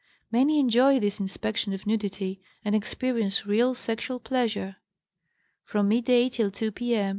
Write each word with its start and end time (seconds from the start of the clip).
Many 0.31 0.59
enjoy 0.59 0.99
this 0.99 1.19
inspection 1.19 1.73
of 1.73 1.85
nudity, 1.85 2.41
and 2.65 2.73
experience 2.73 3.45
real 3.45 3.75
sexual 3.75 4.19
pleasure. 4.19 4.77
From 5.63 5.89
midday 5.89 6.27
till 6.27 6.49
2 6.49 6.71
P.M. 6.71 7.09